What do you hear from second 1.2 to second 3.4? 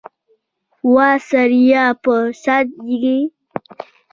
سړیه پر سد یې؟